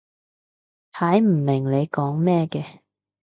[0.93, 2.79] 睇唔明你講咩嘅